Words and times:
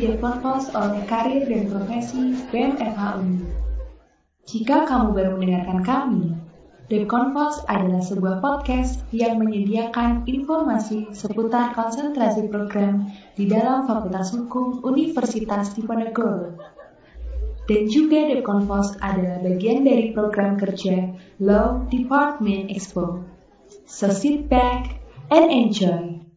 Selamat 0.00 0.16
datang 0.16 0.40
di 0.40 0.40
Deponpos 0.40 0.64
oleh 0.72 1.02
Karir 1.12 1.44
dan 1.44 1.64
Profesi 1.68 2.22
BMFH. 2.48 3.02
Jika 4.48 4.88
kamu 4.88 5.12
baru 5.12 5.32
mendengarkan 5.36 5.80
kami, 5.84 6.24
Deponpos 6.88 7.60
adalah 7.68 8.00
sebuah 8.00 8.40
podcast 8.40 9.04
yang 9.12 9.36
menyediakan 9.36 10.24
informasi 10.24 11.12
seputar 11.12 11.76
konsentrasi 11.76 12.48
program 12.48 13.12
di 13.36 13.44
dalam 13.44 13.84
Fakultas 13.84 14.32
Hukum 14.32 14.80
Universitas 14.88 15.76
Diponegoro. 15.76 16.56
Dan 17.68 17.84
juga 17.92 18.24
Deponpos 18.24 18.96
adalah 19.04 19.44
bagian 19.44 19.84
dari 19.84 20.16
program 20.16 20.56
kerja 20.56 21.12
Law 21.44 21.84
Department 21.92 22.72
Expo. 22.72 23.20
So 23.84 24.08
sit 24.08 24.48
back 24.48 24.96
and 25.28 25.52
enjoy. 25.52 26.29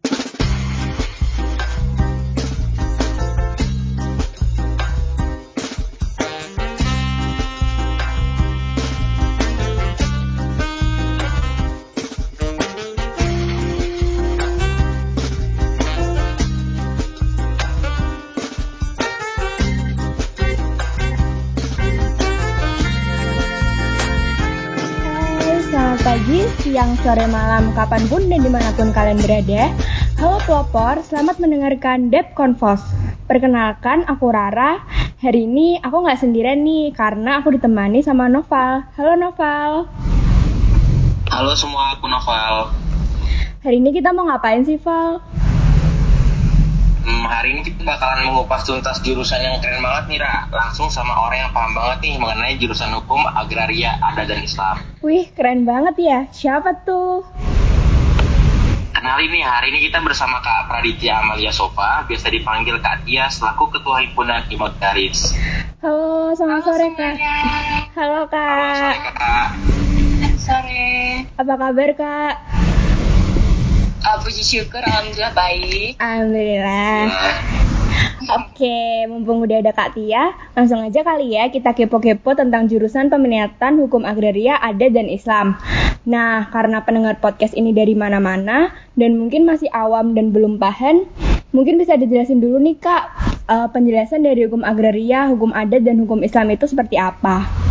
Siang, 26.61 26.93
sore, 27.01 27.25
malam, 27.25 27.73
kapan 27.73 28.05
pun 28.05 28.29
dan 28.29 28.45
di 28.45 28.51
mana 28.51 28.69
pun 28.77 28.93
kalian 28.93 29.17
berada. 29.17 29.73
Halo 30.21 30.37
pelopor, 30.45 31.01
selamat 31.01 31.41
mendengarkan 31.41 32.13
Dep. 32.13 32.37
Perkenalkan, 33.25 34.05
aku 34.05 34.29
Rara. 34.29 34.83
Hari 35.23 35.47
ini 35.47 35.79
aku 35.81 36.03
nggak 36.05 36.19
sendirian 36.21 36.61
nih, 36.61 36.93
karena 36.93 37.41
aku 37.41 37.55
ditemani 37.57 38.05
sama 38.05 38.29
Noval. 38.29 38.85
Halo 38.93 39.17
Noval. 39.17 39.71
Halo 41.33 41.51
semua, 41.57 41.97
aku 41.97 42.05
Noval. 42.05 42.69
Hari 43.63 43.79
ini 43.79 43.89
kita 43.95 44.11
mau 44.13 44.27
ngapain 44.29 44.61
sih, 44.67 44.77
Val? 44.77 45.23
Hmm, 47.03 47.27
hari 47.27 47.51
ini 47.51 47.67
kita 47.67 47.83
bakalan 47.83 48.31
mengupas 48.31 48.63
tuntas 48.63 49.03
jurusan 49.03 49.43
yang 49.43 49.59
keren 49.59 49.83
banget 49.83 50.03
nih, 50.07 50.19
Ra. 50.23 50.47
Langsung 50.47 50.87
sama 50.87 51.11
orang 51.11 51.43
yang 51.43 51.51
paham 51.51 51.75
banget 51.75 51.97
nih 51.99 52.13
mengenai 52.15 52.55
jurusan 52.55 52.95
hukum 52.95 53.19
agraria, 53.27 53.99
adat, 53.99 54.31
dan 54.31 54.39
Islam. 54.39 54.79
Wih, 55.03 55.27
keren 55.35 55.67
banget 55.67 55.99
ya. 55.99 56.19
Siapa 56.31 56.87
tuh? 56.87 57.27
Kenalin 58.95 59.35
nih, 59.35 59.43
hari 59.43 59.75
ini 59.75 59.91
kita 59.91 59.99
bersama 59.99 60.39
Kak 60.39 60.71
Praditya 60.71 61.19
Amalia 61.19 61.51
Sofa, 61.51 62.07
biasa 62.07 62.31
dipanggil 62.31 62.79
Kak 62.79 63.03
Tia, 63.03 63.27
selaku 63.27 63.67
Ketua 63.75 63.99
Himpunan 63.99 64.47
Garis. 64.79 65.35
Halo, 65.83 66.31
selamat 66.39 66.63
Halo 66.63 66.71
sore, 66.71 66.87
Kak. 66.95 67.15
Halo, 67.99 68.21
Kak. 68.31 68.47
Halo, 68.47 68.71
sore, 68.79 68.99
Kak. 69.11 69.47
Sore. 70.39 70.87
Apa 71.35 71.53
kabar, 71.59 71.89
Kak? 71.99 72.52
Uh, 74.03 74.19
puji 74.19 74.43
syukur, 74.43 74.83
alhamdulillah 74.83 75.31
baik. 75.31 75.95
Alhamdulillah. 75.95 77.07
Oke, 78.35 79.07
mumpung 79.07 79.43
udah 79.47 79.63
ada 79.63 79.71
Kak 79.71 79.95
Tia, 79.95 80.35
langsung 80.59 80.83
aja 80.83 81.07
kali 81.07 81.39
ya 81.39 81.47
kita 81.47 81.71
kepo-kepo 81.71 82.35
tentang 82.35 82.67
jurusan 82.67 83.07
peminatan 83.07 83.79
hukum 83.79 84.03
agraria, 84.03 84.59
adat, 84.59 84.91
dan 84.91 85.07
Islam. 85.07 85.55
Nah, 86.03 86.51
karena 86.51 86.83
pendengar 86.83 87.23
podcast 87.23 87.55
ini 87.55 87.71
dari 87.71 87.95
mana-mana 87.95 88.75
dan 88.99 89.15
mungkin 89.15 89.47
masih 89.47 89.71
awam 89.71 90.11
dan 90.11 90.35
belum 90.35 90.59
paham, 90.59 91.07
mungkin 91.55 91.79
bisa 91.79 91.95
dijelasin 91.95 92.43
dulu 92.43 92.59
nih 92.59 92.75
Kak, 92.83 93.03
uh, 93.47 93.67
penjelasan 93.71 94.19
dari 94.19 94.51
hukum 94.51 94.67
agraria, 94.67 95.31
hukum 95.31 95.55
adat, 95.55 95.83
dan 95.87 96.03
hukum 96.03 96.27
Islam 96.27 96.51
itu 96.51 96.67
seperti 96.67 96.99
apa? 96.99 97.62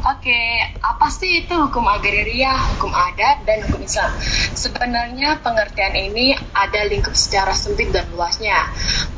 Oke, 0.00 0.40
apa 0.80 1.12
sih 1.12 1.44
itu 1.44 1.52
hukum 1.52 1.84
agraria, 1.84 2.56
hukum 2.72 2.88
adat, 2.88 3.44
dan 3.44 3.60
hukum 3.68 3.84
Islam? 3.84 4.08
Sebenarnya 4.56 5.44
pengertian 5.44 5.92
ini 5.92 6.32
ada 6.56 6.88
lingkup 6.88 7.12
secara 7.12 7.52
sempit 7.52 7.92
dan 7.92 8.08
luasnya. 8.08 8.56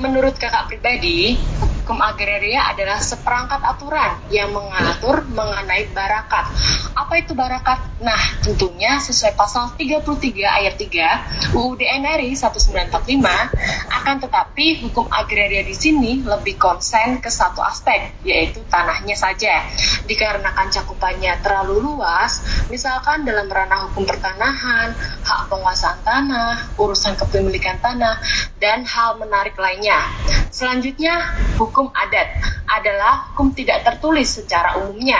Menurut 0.02 0.34
kakak 0.42 0.66
pribadi, 0.66 1.38
hukum 1.82 1.98
agraria 1.98 2.62
adalah 2.70 3.02
seperangkat 3.02 3.58
aturan 3.58 4.14
yang 4.30 4.54
mengatur 4.54 5.26
mengenai 5.34 5.90
barakat. 5.90 6.46
Apa 6.94 7.18
itu 7.18 7.34
barakat? 7.34 7.82
Nah, 7.98 8.38
tentunya 8.38 9.02
sesuai 9.02 9.34
pasal 9.34 9.74
33 9.74 10.06
ayat 10.46 10.78
3 10.78 11.58
UUD 11.58 11.82
NRI 11.82 12.38
1945 12.38 12.86
akan 13.98 14.16
tetapi 14.22 14.86
hukum 14.86 15.10
agraria 15.10 15.66
di 15.66 15.74
sini 15.74 16.22
lebih 16.22 16.54
konsen 16.54 17.18
ke 17.18 17.26
satu 17.26 17.58
aspek 17.58 18.14
yaitu 18.22 18.62
tanahnya 18.70 19.18
saja. 19.18 19.66
Dikarenakan 20.06 20.70
cakupannya 20.70 21.34
terlalu 21.42 21.82
luas, 21.82 22.46
misalkan 22.70 23.26
dalam 23.26 23.50
ranah 23.50 23.90
hukum 23.90 24.06
pertanahan, 24.06 24.94
hak 25.26 25.50
penguasaan 25.50 25.98
tanah, 26.06 26.78
urusan 26.78 27.18
kepemilikan 27.18 27.82
tanah, 27.82 28.22
dan 28.62 28.86
hal 28.86 29.18
menarik 29.18 29.58
lainnya. 29.58 29.98
Selanjutnya, 30.52 31.32
hukum 31.56 31.81
adat 31.90 32.38
adalah 32.70 33.32
hukum 33.32 33.50
tidak 33.50 33.82
tertulis 33.82 34.28
secara 34.38 34.78
umumnya, 34.78 35.18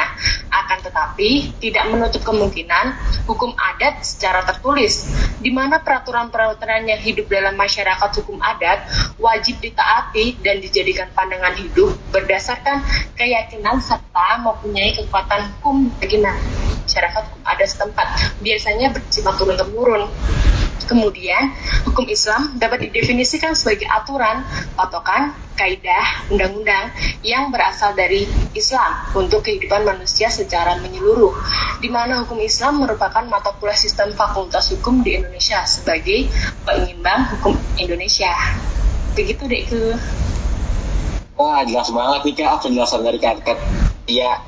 akan 0.52 0.78
tetapi 0.84 1.58
tidak 1.58 1.84
menutup 1.90 2.22
kemungkinan 2.22 2.94
hukum 3.26 3.50
adat 3.58 4.04
secara 4.06 4.46
tertulis, 4.46 5.08
di 5.42 5.50
mana 5.50 5.82
peraturan-peraturan 5.82 6.86
yang 6.86 7.00
hidup 7.02 7.26
dalam 7.26 7.58
masyarakat 7.58 8.10
hukum 8.22 8.38
adat 8.38 8.86
wajib 9.18 9.58
ditaati 9.58 10.38
dan 10.44 10.62
dijadikan 10.62 11.08
pandangan 11.16 11.56
hidup 11.58 11.96
berdasarkan 12.12 12.84
keyakinan 13.18 13.80
serta 13.82 14.38
mempunyai 14.44 14.94
kekuatan 14.98 15.56
hukum 15.58 15.90
bagi 15.98 16.20
masyarakat 16.22 17.22
hukum 17.30 17.42
ada 17.42 17.64
setempat 17.64 18.06
biasanya 18.42 18.92
bersifat 18.92 19.34
turun 19.38 19.56
temurun 19.56 20.06
Kemudian, 20.84 21.54
hukum 21.88 22.06
Islam 22.10 22.59
dapat 22.59 22.91
didefinisikan 22.91 23.54
sebagai 23.54 23.87
aturan, 23.87 24.43
patokan, 24.75 25.34
kaidah, 25.54 26.26
undang-undang 26.32 26.91
yang 27.22 27.53
berasal 27.53 27.94
dari 27.94 28.26
Islam 28.56 29.15
untuk 29.15 29.47
kehidupan 29.47 29.84
manusia 29.84 30.32
secara 30.32 30.81
menyeluruh, 30.81 31.32
di 31.78 31.88
mana 31.92 32.25
hukum 32.25 32.41
Islam 32.41 32.82
merupakan 32.82 33.22
mata 33.28 33.54
kuliah 33.60 33.78
sistem 33.78 34.10
fakultas 34.16 34.72
hukum 34.75 35.04
di 35.04 35.19
Indonesia 35.19 35.62
sebagai 35.69 36.26
penyimbang 36.66 37.38
hukum 37.38 37.54
Indonesia. 37.78 38.32
Begitu 39.12 39.44
deh 39.44 39.62
ke. 39.69 39.81
Wah, 41.37 41.65
jelas 41.65 41.88
banget 41.91 42.21
nih 42.28 42.34
Kak 42.44 42.65
penjelasan 42.65 43.00
dari 43.04 43.19
Kak 43.21 43.44
Iya. 44.09 44.41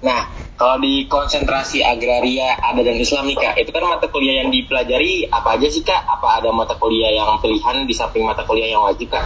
Nah, 0.00 0.39
kalau 0.60 0.76
di 0.76 1.08
konsentrasi 1.08 1.80
agraria 1.80 2.52
ada 2.60 2.84
dan 2.84 3.00
Islamika, 3.00 3.56
itu 3.56 3.72
kan 3.72 3.80
mata 3.80 4.12
kuliah 4.12 4.44
yang 4.44 4.52
dipelajari 4.52 5.24
apa 5.32 5.56
aja 5.56 5.72
sih 5.72 5.80
Kak? 5.80 6.04
Apa 6.04 6.36
ada 6.36 6.52
mata 6.52 6.76
kuliah 6.76 7.16
yang 7.16 7.40
pilihan 7.40 7.88
di 7.88 7.96
samping 7.96 8.28
mata 8.28 8.44
kuliah 8.44 8.76
yang 8.76 8.84
wajib 8.84 9.08
Kak? 9.08 9.24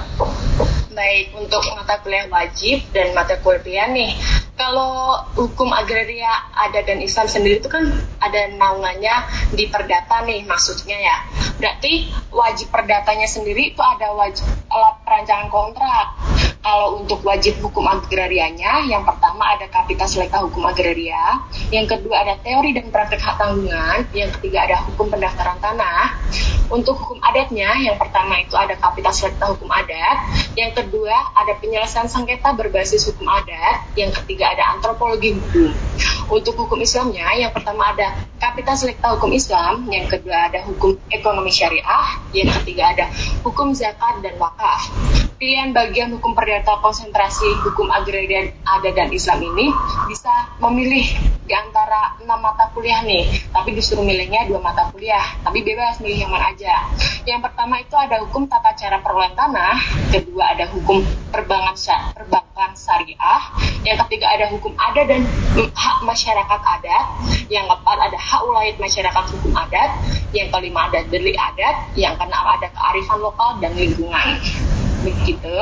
Baik, 0.94 1.34
untuk 1.34 1.58
mata 1.74 1.98
kuliah 2.06 2.30
wajib 2.30 2.86
dan 2.94 3.10
mata 3.18 3.34
kuliah 3.42 3.66
pilihan 3.66 3.90
nih, 3.90 4.14
kalau 4.54 5.26
hukum 5.34 5.74
agraria 5.74 6.30
ada 6.54 6.86
dan 6.86 7.02
Islam 7.02 7.26
sendiri 7.26 7.58
itu 7.58 7.66
kan 7.66 7.82
ada 8.22 8.54
naungannya 8.54 9.26
di 9.58 9.66
perdata 9.66 10.22
nih 10.22 10.46
maksudnya 10.46 11.02
ya. 11.02 11.18
Berarti 11.58 12.14
wajib 12.30 12.70
perdatanya 12.70 13.26
sendiri 13.26 13.74
itu 13.74 13.82
ada 13.82 14.14
wajib 14.14 14.46
perancangan 15.02 15.50
kontrak 15.50 16.14
kalau 16.74 16.98
untuk 16.98 17.22
wajib 17.22 17.62
hukum 17.62 17.86
agrarianya, 17.86 18.82
yang 18.90 19.06
pertama 19.06 19.46
ada 19.54 19.70
kapital 19.70 20.10
selekta 20.10 20.42
hukum 20.42 20.66
agraria, 20.66 21.38
yang 21.70 21.86
kedua 21.86 22.26
ada 22.26 22.34
teori 22.42 22.74
dan 22.74 22.90
praktek 22.90 23.22
hak 23.22 23.38
tanggungan, 23.38 24.02
yang 24.10 24.26
ketiga 24.34 24.66
ada 24.66 24.82
hukum 24.82 25.06
pendaftaran 25.06 25.54
tanah. 25.62 26.18
Untuk 26.74 26.98
hukum 26.98 27.22
adatnya, 27.22 27.78
yang 27.78 27.94
pertama 27.94 28.42
itu 28.42 28.58
ada 28.58 28.74
kapital 28.74 29.14
selekta 29.14 29.54
hukum 29.54 29.70
adat, 29.70 30.18
yang 30.58 30.74
kedua 30.74 31.14
ada 31.38 31.54
penyelesaian 31.62 32.10
sengketa 32.10 32.58
berbasis 32.58 33.06
hukum 33.06 33.30
adat, 33.30 33.94
yang 33.94 34.10
ketiga 34.10 34.50
ada 34.58 34.74
antropologi 34.74 35.38
hukum. 35.38 35.70
Untuk 36.26 36.58
hukum 36.58 36.82
Islamnya, 36.82 37.38
yang 37.38 37.54
pertama 37.54 37.94
ada 37.94 38.18
kapital 38.42 38.74
selekta 38.74 39.14
hukum 39.14 39.30
Islam, 39.30 39.86
yang 39.94 40.10
kedua 40.10 40.50
ada 40.50 40.66
hukum 40.66 40.98
ekonomi 41.14 41.54
syariah, 41.54 42.18
yang 42.34 42.50
ketiga 42.50 42.98
ada 42.98 43.06
hukum 43.46 43.70
zakat 43.70 44.26
dan 44.26 44.34
wakaf 44.42 44.90
pilihan 45.44 45.76
bagian 45.76 46.08
hukum 46.08 46.32
perdata 46.32 46.80
konsentrasi 46.80 47.44
hukum 47.68 47.92
agraria 47.92 48.48
ada 48.64 48.88
dan 48.96 49.12
Islam 49.12 49.44
ini 49.44 49.68
bisa 50.08 50.32
memilih 50.56 51.04
di 51.44 51.52
antara 51.52 52.16
enam 52.16 52.40
mata 52.40 52.72
kuliah 52.72 53.04
nih, 53.04 53.28
tapi 53.52 53.76
disuruh 53.76 54.00
milihnya 54.00 54.48
dua 54.48 54.64
mata 54.64 54.88
kuliah, 54.88 55.20
tapi 55.44 55.60
bebas 55.60 56.00
milih 56.00 56.24
yang 56.24 56.32
mana 56.32 56.48
aja. 56.48 56.88
Yang 57.28 57.44
pertama 57.44 57.76
itu 57.76 57.92
ada 57.92 58.24
hukum 58.24 58.48
tata 58.48 58.72
cara 58.72 59.04
perolahan 59.04 59.36
tanah, 59.36 59.76
kedua 60.16 60.56
ada 60.56 60.64
hukum 60.72 61.04
perbankan 61.28 61.76
perbankan 62.16 62.72
syariah, 62.72 63.44
yang 63.84 64.00
ketiga 64.08 64.32
ada 64.32 64.48
hukum 64.48 64.72
adat 64.80 65.12
dan 65.12 65.28
hak 65.76 65.96
masyarakat 66.08 66.60
adat, 66.80 67.04
yang 67.52 67.68
keempat 67.68 67.98
ada 68.00 68.16
hak 68.16 68.40
ulayat 68.48 68.80
masyarakat 68.80 69.24
hukum 69.36 69.52
adat, 69.52 69.92
yang 70.32 70.48
kelima 70.48 70.88
ada 70.88 71.04
delik 71.12 71.36
adat, 71.36 71.92
yang 72.00 72.16
keenam 72.16 72.48
ada 72.48 72.72
kearifan 72.72 73.20
lokal 73.20 73.60
dan 73.60 73.76
lingkungan. 73.76 74.40
Begitu. 75.04 75.56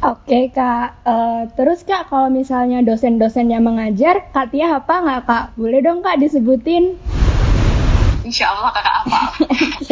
Oke 0.00 0.48
kak, 0.48 1.04
uh, 1.04 1.44
terus 1.60 1.84
kak 1.84 2.08
kalau 2.08 2.32
misalnya 2.32 2.80
dosen-dosen 2.80 3.52
yang 3.52 3.68
mengajar, 3.68 4.32
kak 4.32 4.48
Tia 4.48 4.80
apa 4.80 5.04
nggak 5.04 5.22
kak? 5.28 5.44
Boleh 5.60 5.84
dong 5.84 6.00
kak 6.00 6.16
disebutin? 6.16 6.96
Insya 8.24 8.48
Allah 8.48 8.72
kakak 8.72 8.96
apa? 9.04 9.20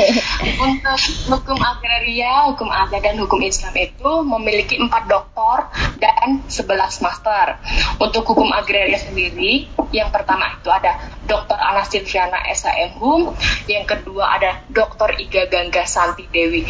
Untuk 0.65 1.01
hukum 1.29 1.61
agraria, 1.61 2.49
hukum 2.49 2.73
adat 2.73 3.05
dan 3.05 3.21
hukum 3.21 3.45
Islam 3.45 3.77
itu 3.77 4.11
memiliki 4.25 4.81
empat 4.81 5.13
doktor 5.13 5.69
dan 6.01 6.41
sebelas 6.49 7.05
master. 7.05 7.61
Untuk 8.01 8.25
hukum 8.25 8.49
agraria 8.49 8.97
sendiri, 8.97 9.69
yang 9.93 10.09
pertama 10.09 10.57
itu 10.57 10.73
ada 10.73 10.97
Dr. 11.29 11.61
Anas 11.61 11.93
Silviana 11.93 12.49
SAM 12.57 12.97
HUM, 12.97 13.37
yang 13.69 13.85
kedua 13.85 14.41
ada 14.41 14.65
Dr. 14.73 15.21
Iga 15.21 15.53
Gangga 15.53 15.85
Santi 15.85 16.25
Dewi 16.33 16.65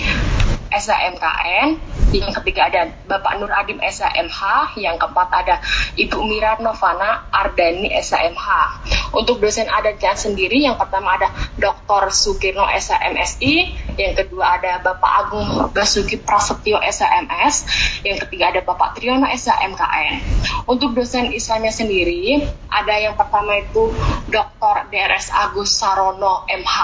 SAMKN, 0.69 1.69
yang 2.13 2.33
ketiga 2.41 2.69
ada 2.69 2.93
Bapak 3.09 3.41
Nur 3.41 3.53
Adim 3.53 3.81
SAMH, 3.81 4.77
yang 4.81 5.01
keempat 5.01 5.29
ada 5.33 5.57
Ibu 5.97 6.21
Mira 6.25 6.61
Novana 6.61 7.29
Ardani 7.33 7.93
SAMH. 7.97 8.47
Untuk 9.17 9.41
dosen 9.41 9.69
adatnya 9.69 10.13
sendiri, 10.13 10.61
yang 10.61 10.77
pertama 10.77 11.17
ada 11.17 11.33
Dr. 11.57 12.13
Sukirno 12.13 12.69
SAMSI, 12.69 13.55
yang 13.99 14.15
kedua 14.15 14.63
ada 14.63 14.79
Bapak 14.79 15.13
Agung 15.27 15.49
Basuki 15.75 16.23
Prasetyo 16.23 16.79
SAMS, 16.79 17.67
yang 18.07 18.23
ketiga 18.23 18.55
ada 18.55 18.63
Bapak 18.63 18.95
Triyono 18.95 19.27
SAMKN. 19.27 20.23
Untuk 20.71 20.95
dosen 20.95 21.35
Islamnya 21.35 21.75
sendiri, 21.75 22.47
ada 22.71 22.95
yang 22.95 23.19
pertama 23.19 23.59
itu 23.59 23.91
Dr. 24.31 24.87
DRS 24.95 25.35
Agus 25.35 25.75
Sarono 25.75 26.47
MH, 26.47 26.77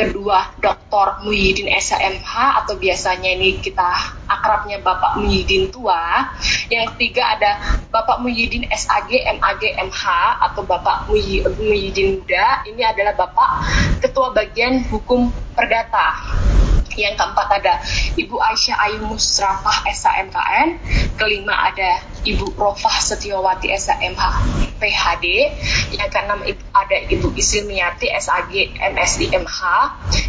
kedua 0.00 0.56
Dr. 0.56 1.28
Muhyiddin 1.28 1.68
SAMH 1.68 2.64
atau 2.64 2.80
biasanya 2.80 3.36
ini 3.36 3.60
kita 3.60 4.16
akrabnya 4.24 4.80
Bapak 4.80 5.20
Muhyiddin 5.20 5.68
tua. 5.68 6.32
Yang 6.72 6.96
ketiga 6.96 7.36
ada 7.36 7.50
Bapak 7.92 8.24
Muhyiddin 8.24 8.64
SAG, 8.72 9.12
MAG, 9.12 9.60
MH 9.60 10.02
atau 10.50 10.64
Bapak 10.64 11.04
Muhyiddin 11.12 12.24
Muda. 12.24 12.64
Ini 12.64 12.82
adalah 12.82 13.12
Bapak 13.12 13.50
Ketua 14.00 14.32
Bagian 14.32 14.80
Hukum 14.88 15.43
Perdata. 15.54 16.18
Yang 16.94 17.14
keempat 17.18 17.48
ada 17.50 17.74
Ibu 18.14 18.38
Aisyah 18.38 18.76
Ayu 18.86 19.02
Musrafah 19.02 19.82
SAMKN. 19.90 20.78
Kelima 21.18 21.70
ada 21.70 21.98
Ibu 22.22 22.54
Rofah 22.54 23.02
Setiawati 23.02 23.74
SAMH 23.74 24.22
PHD. 24.78 25.26
Yang 25.98 26.10
keenam 26.14 26.40
ada 26.70 26.96
Ibu 27.10 27.34
Isilmiati 27.34 28.14
SAG 28.14 28.78
MSI 28.78 29.26
MH. 29.34 29.60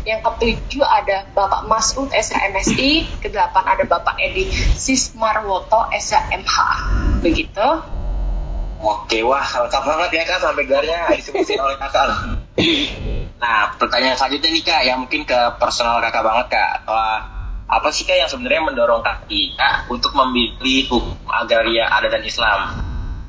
Yang 0.09 0.19
ketujuh 0.25 0.85
ada 0.85 1.29
Bapak 1.37 1.69
Masud 1.69 2.09
SAMSI. 2.09 3.21
Kedelapan 3.21 3.65
ada 3.77 3.83
Bapak 3.85 4.17
Edi 4.17 4.49
Sismarwoto 4.73 5.89
SAMH. 5.93 6.55
Begitu. 7.21 7.67
Oke, 8.81 9.23
wah 9.23 9.45
lengkap 9.45 9.81
banget 9.81 10.09
ya 10.19 10.23
kak 10.27 10.39
sampai 10.43 10.65
gelarnya 10.67 11.09
disebutin 11.13 11.57
oleh 11.61 11.77
kakak. 11.79 12.09
Nah, 13.35 13.75
pertanyaan 13.75 14.15
selanjutnya 14.15 14.49
nih 14.55 14.63
kak, 14.63 14.81
yang 14.87 14.97
mungkin 15.03 15.27
ke 15.27 15.39
personal 15.59 15.99
kakak 15.99 16.23
banget 16.23 16.47
kak. 16.55 16.71
Uh, 16.87 17.19
apa 17.65 17.89
sih 17.91 18.07
kak 18.07 18.15
yang 18.15 18.29
sebenarnya 18.31 18.61
mendorong 18.63 19.03
kak 19.03 19.27
kak 19.27 19.75
untuk 19.91 20.15
memilih 20.15 20.87
hukum 20.87 21.17
agraria 21.27 21.89
ada 21.89 22.07
dan 22.07 22.23
Islam? 22.23 22.85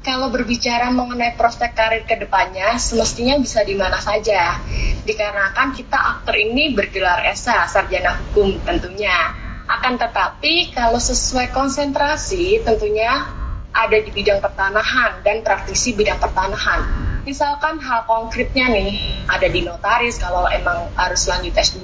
Kalau 0.07 0.31
berbicara 0.31 0.87
mengenai 0.95 1.35
prospek 1.35 1.75
karir 1.75 2.07
ke 2.07 2.15
depannya, 2.15 2.79
semestinya 2.79 3.43
bisa 3.43 3.67
di 3.67 3.75
mana 3.75 3.99
saja. 3.99 4.63
Dikarenakan 5.03 5.75
kita 5.75 5.99
aktor 5.99 6.39
ini 6.39 6.71
bergelar 6.71 7.27
esa, 7.27 7.67
sarjana 7.67 8.15
hukum 8.15 8.55
tentunya. 8.63 9.35
Akan 9.67 9.99
tetapi, 9.99 10.71
kalau 10.71 11.03
sesuai 11.03 11.51
konsentrasi, 11.51 12.63
tentunya 12.63 13.27
ada 13.75 13.99
di 13.99 14.15
bidang 14.15 14.39
pertanahan 14.39 15.27
dan 15.27 15.43
praktisi 15.43 15.99
bidang 15.99 16.23
pertanahan. 16.23 16.87
Misalkan 17.27 17.83
hal 17.83 18.07
konkretnya 18.07 18.71
nih, 18.71 19.03
ada 19.27 19.51
di 19.51 19.67
notaris 19.67 20.15
kalau 20.15 20.47
emang 20.47 20.87
harus 20.95 21.27
lanjut 21.27 21.51
S2, 21.59 21.83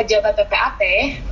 pejabat 0.00 0.32
PPAT, 0.32 0.80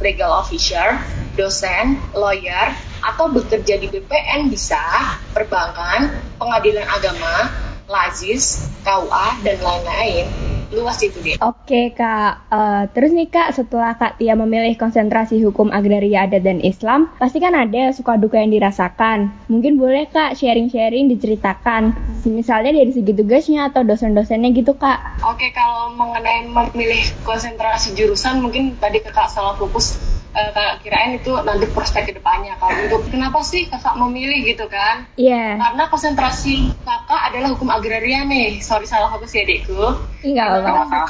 legal 0.05 0.29
officer, 0.29 1.01
dosen, 1.41 1.97
lawyer, 2.13 2.77
atau 3.01 3.33
bekerja 3.33 3.81
di 3.81 3.89
BPN 3.89 4.53
bisa, 4.53 5.17
perbankan, 5.33 6.21
pengadilan 6.37 6.85
agama, 6.85 7.49
lazis, 7.89 8.69
KUA, 8.85 9.41
dan 9.41 9.57
lain-lain 9.65 10.50
luas 10.71 10.99
itu 11.03 11.19
dia. 11.21 11.37
Oke 11.43 11.91
kak, 11.95 12.47
uh, 12.51 12.87
terus 12.95 13.11
nih 13.11 13.27
kak 13.27 13.55
setelah 13.55 13.99
kak 13.99 14.23
Tia 14.23 14.39
memilih 14.39 14.79
konsentrasi 14.79 15.43
hukum 15.43 15.75
agraria 15.75 16.27
adat 16.27 16.47
dan 16.47 16.63
Islam, 16.63 17.11
pasti 17.19 17.43
kan 17.43 17.55
ada 17.59 17.91
suka 17.91 18.15
duka 18.17 18.39
yang 18.39 18.55
dirasakan. 18.55 19.35
Mungkin 19.51 19.77
boleh 19.77 20.07
kak 20.09 20.39
sharing-sharing 20.39 21.11
diceritakan, 21.11 21.95
misalnya 22.27 22.71
dari 22.71 22.95
segi 22.95 23.13
tugasnya 23.13 23.75
atau 23.75 23.83
dosen-dosennya 23.83 24.55
gitu 24.55 24.79
kak. 24.79 25.23
Oke 25.27 25.51
kalau 25.51 25.91
mengenai 25.99 26.47
memilih 26.47 27.03
konsentrasi 27.27 27.99
jurusan 27.99 28.39
mungkin 28.39 28.79
tadi 28.79 29.03
kakak 29.03 29.27
salah 29.27 29.59
fokus 29.59 29.99
uh, 30.35 30.51
kakak 30.55 30.77
kirain 30.87 31.13
itu 31.19 31.33
nanti 31.43 31.67
prospek 31.71 32.11
ke 32.11 32.13
depannya 32.17 32.55
kalau 32.59 32.77
untuk 32.87 33.03
kenapa 33.11 33.43
sih 33.43 33.67
kakak 33.67 33.95
memilih 33.99 34.45
gitu 34.47 34.67
kan? 34.71 35.07
Iya. 35.19 35.29
Yeah. 35.31 35.51
karena 35.61 35.85
konsentrasi 35.89 36.75
kakak 36.85 37.21
adalah 37.33 37.49
hukum 37.55 37.71
agraria 37.71 38.27
nih. 38.27 38.63
Sorry 38.63 38.87
salah 38.87 39.11
fokus 39.11 39.35
ya 39.35 39.43
adikku. 39.47 39.83
Enggak 40.21 40.47
apa 40.53 41.01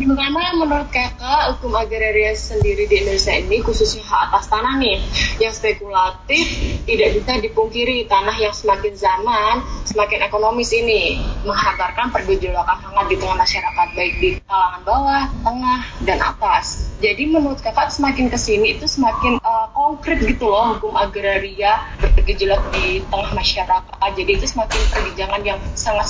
di 0.00 0.06
mana 0.08 0.56
menurut 0.56 0.88
kakak 0.88 1.56
hukum 1.56 1.76
agraria 1.76 2.32
sendiri 2.32 2.88
di 2.88 3.04
Indonesia 3.04 3.34
ini 3.36 3.60
khususnya 3.60 4.02
hak 4.06 4.32
atas 4.32 4.48
tanah 4.48 4.80
nih 4.80 4.98
yang 5.36 5.52
spekulatif 5.52 6.46
tidak 6.88 7.08
bisa 7.18 7.32
dipungkiri. 7.42 8.08
Tanah 8.08 8.36
yang 8.40 8.54
semakin 8.56 8.94
zaman 8.96 9.62
semakin 9.84 10.24
ekonomis 10.24 10.72
ini 10.72 11.20
menghantarkan 11.44 12.08
pergejolakan 12.14 12.78
hangat 12.80 13.06
di 13.12 13.16
tengah 13.20 13.36
masyarakat 13.36 13.88
baik 13.92 14.14
di 14.20 14.28
kalangan 14.48 14.82
bawah, 14.86 15.24
tengah, 15.44 15.80
dan 16.08 16.18
atas. 16.22 16.88
Jadi 17.02 17.28
menurut 17.28 17.51
kakak 17.60 17.92
semakin 17.92 18.32
ke 18.32 18.38
sini 18.40 18.78
itu 18.78 18.88
semakin 18.88 19.36
uh, 19.42 19.68
konkret 19.76 20.22
gitu 20.24 20.48
loh 20.48 20.78
hukum 20.78 20.96
agraria 20.96 21.84
bergejolak 22.00 22.62
di 22.72 23.04
tengah 23.10 23.32
masyarakat. 23.36 24.10
Jadi 24.16 24.30
itu 24.38 24.46
semakin 24.48 24.80
pergejangan 24.88 25.42
yang 25.44 25.60
sangat 25.76 26.08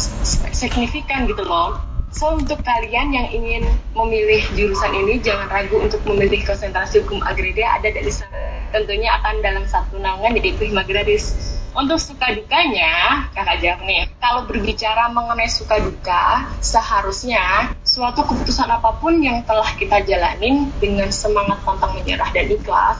signifikan 0.54 1.26
gitu 1.26 1.42
loh. 1.42 1.80
So 2.12 2.36
untuk 2.36 2.60
kalian 2.60 3.16
yang 3.16 3.32
ingin 3.32 3.64
memilih 3.96 4.44
jurusan 4.52 4.92
ini 4.92 5.16
jangan 5.24 5.48
ragu 5.48 5.80
untuk 5.80 6.04
memilih 6.04 6.44
konsentrasi 6.44 7.00
hukum 7.02 7.24
agraria 7.24 7.80
ada 7.80 7.88
dari. 7.88 8.12
Tentunya 8.72 9.16
akan 9.20 9.40
dalam 9.40 9.64
satu 9.64 9.96
naungan 9.96 10.36
jadi 10.36 10.52
itu 10.52 10.76
agraris. 10.76 11.56
Untuk 11.72 11.96
suka 11.96 12.36
dukanya, 12.36 13.24
kakak 13.32 13.80
nih, 13.88 14.04
kalau 14.20 14.44
berbicara 14.44 15.08
mengenai 15.08 15.48
suka 15.48 15.80
duka, 15.80 16.52
seharusnya 16.60 17.72
suatu 17.92 18.24
keputusan 18.24 18.72
apa 18.72 18.96
pun 18.96 19.20
yang 19.20 19.44
telah 19.44 19.68
kita 19.76 20.00
jalanin 20.08 20.72
dengan 20.80 21.12
semangat 21.12 21.60
pantang 21.60 21.92
menyerah 21.92 22.32
dan 22.32 22.48
ikhlas, 22.48 22.96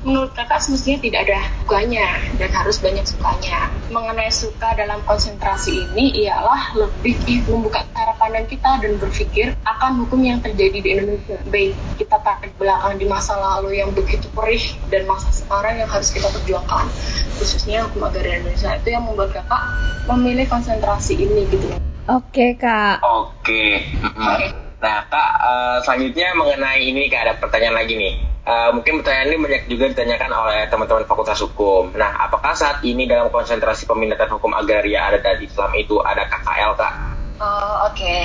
menurut 0.00 0.32
kakak 0.32 0.64
semestinya 0.64 0.96
tidak 0.96 1.20
ada 1.28 1.40
dukanya 1.60 2.08
dan 2.40 2.48
harus 2.48 2.80
banyak 2.80 3.04
sukanya. 3.04 3.68
Mengenai 3.92 4.32
suka 4.32 4.72
dalam 4.80 4.96
konsentrasi 5.04 5.84
ini 5.92 6.24
ialah 6.24 6.72
lebih 6.72 7.20
membuka 7.52 7.84
cara 7.92 8.16
pandang 8.16 8.48
kita 8.48 8.80
dan 8.80 8.96
berpikir 8.96 9.52
akan 9.68 10.08
hukum 10.08 10.24
yang 10.24 10.40
terjadi 10.40 10.78
di 10.80 10.88
Indonesia. 10.88 11.36
Baik 11.52 11.76
kita 12.00 12.16
tarik 12.24 12.56
belakang 12.56 12.96
di 12.96 13.04
masa 13.04 13.36
lalu 13.36 13.76
yang 13.76 13.92
begitu 13.92 14.24
perih 14.32 14.72
dan 14.88 15.04
masa 15.04 15.28
sekarang 15.36 15.84
yang 15.84 15.90
harus 15.92 16.08
kita 16.16 16.32
perjuangkan. 16.32 16.88
Khususnya 17.36 17.84
hukum 17.92 18.08
agraria 18.08 18.40
Indonesia 18.40 18.72
itu 18.72 18.88
yang 18.88 19.04
membuat 19.04 19.36
kakak 19.36 19.68
memilih 20.08 20.48
konsentrasi 20.48 21.28
ini 21.28 21.44
gitu. 21.52 21.89
Oke 22.10 22.58
kak. 22.58 23.06
Oke. 23.06 23.86
Oke. 24.02 24.46
Nah 24.82 25.06
kak, 25.06 25.30
uh, 25.38 25.78
selanjutnya 25.86 26.34
mengenai 26.34 26.82
ini 26.82 27.06
kak 27.06 27.22
ada 27.22 27.34
pertanyaan 27.38 27.78
lagi 27.78 27.94
nih 27.94 28.14
Uh, 28.40 28.72
mungkin 28.72 29.04
pertanyaan 29.04 29.30
ini 29.30 29.38
banyak 29.38 29.62
juga 29.68 29.84
ditanyakan 29.92 30.32
oleh 30.32 30.64
teman-teman 30.72 31.04
Fakultas 31.04 31.38
Hukum. 31.44 31.92
Nah, 31.92 32.24
apakah 32.24 32.56
saat 32.56 32.80
ini 32.82 33.04
dalam 33.04 33.28
konsentrasi 33.28 33.84
peminatan 33.84 34.32
hukum 34.32 34.56
agraria 34.56 35.06
ada 35.06 35.20
dan 35.20 35.38
Islam 35.44 35.70
itu 35.76 36.00
ada 36.00 36.24
KKL, 36.24 36.72
Kak? 36.72 36.94
Oh, 37.38 37.86
Oke, 37.86 38.00
okay. 38.00 38.24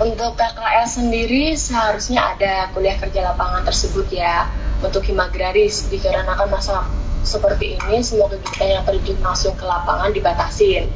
untuk 0.00 0.34
KKL 0.34 0.88
sendiri 0.88 1.54
seharusnya 1.54 2.34
ada 2.34 2.72
kuliah 2.72 2.96
kerja 2.96 3.32
lapangan 3.32 3.68
tersebut 3.68 4.08
ya 4.08 4.48
untuk 4.80 5.04
himagraris 5.04 5.86
dikarenakan 5.92 6.48
masa 6.48 6.88
seperti 7.20 7.76
ini 7.76 8.00
semua 8.00 8.32
kegiatan 8.32 8.80
yang 8.80 8.84
terjun 8.88 9.20
langsung 9.20 9.52
ke 9.56 9.64
lapangan 9.64 10.08
dibatasin 10.12 10.88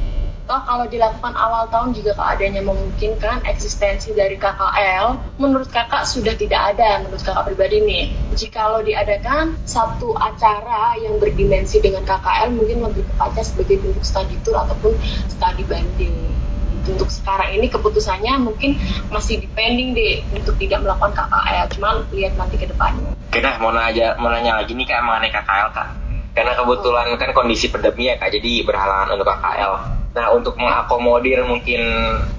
Toh 0.45 0.61
kalau 0.61 0.85
dilakukan 0.85 1.33
awal 1.33 1.65
tahun 1.73 1.97
juga 1.97 2.13
keadaannya 2.13 2.61
memungkinkan 2.61 3.49
eksistensi 3.49 4.13
dari 4.13 4.37
KKL, 4.37 5.41
menurut 5.41 5.65
kakak 5.73 6.05
sudah 6.05 6.37
tidak 6.37 6.77
ada 6.77 7.01
menurut 7.01 7.17
kakak 7.25 7.49
pribadi 7.49 7.81
nih. 7.81 8.03
Jika 8.37 8.69
lo 8.69 8.85
diadakan 8.85 9.57
satu 9.65 10.13
acara 10.13 11.01
yang 11.01 11.17
berdimensi 11.17 11.81
dengan 11.81 12.05
KKL 12.05 12.53
mungkin 12.53 12.77
lebih 12.85 13.09
tepatnya 13.09 13.41
sebagai 13.41 13.81
bentuk 13.81 14.05
study 14.05 14.37
tour 14.45 14.61
ataupun 14.61 14.93
study 15.33 15.65
banding. 15.65 16.13
Untuk 16.85 17.09
sekarang 17.09 17.57
ini 17.57 17.65
keputusannya 17.65 18.37
mungkin 18.45 18.77
masih 19.09 19.41
depending 19.41 19.97
deh 19.97 20.21
untuk 20.29 20.61
tidak 20.61 20.85
melakukan 20.85 21.25
KKL 21.25 21.73
cuman 21.73 22.05
lihat 22.13 22.37
nanti 22.37 22.61
ke 22.61 22.69
depannya 22.69 23.17
dah 23.35 23.59
mau 23.59 23.73
nanya 23.73 24.15
mau 24.21 24.31
nanya 24.31 24.61
lagi 24.61 24.77
nih 24.77 24.85
kak 24.85 25.01
mengenai 25.01 25.33
KKL 25.33 25.69
kak. 25.73 25.89
Karena 26.37 26.53
kebetulan 26.53 27.17
kan 27.17 27.33
kondisi 27.33 27.73
pandemi 27.73 28.13
ya 28.13 28.21
kak 28.21 28.29
jadi 28.29 28.61
berhalangan 28.61 29.17
untuk 29.17 29.25
KKL 29.25 30.04
nah 30.15 30.31
untuk 30.31 30.55
mengakomodir 30.55 31.43
mungkin 31.43 31.83